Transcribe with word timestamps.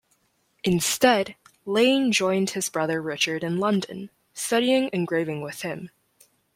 Instead, 0.63 1.35
Lane 1.63 2.11
joined 2.11 2.49
his 2.49 2.69
brother 2.69 2.99
Richard 2.99 3.43
in 3.43 3.59
London, 3.59 4.09
studying 4.33 4.89
engraving 4.91 5.41
with 5.43 5.61
him. 5.61 5.91